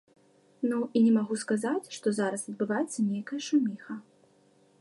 [0.69, 3.93] Ну, і не магу сказаць, што зараз адбываецца нейкая шуміха.